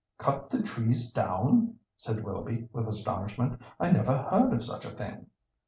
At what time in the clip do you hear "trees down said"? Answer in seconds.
0.63-2.23